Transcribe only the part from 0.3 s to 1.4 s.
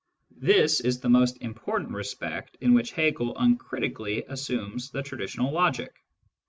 This is the most